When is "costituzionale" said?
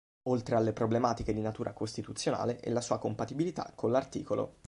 1.73-2.59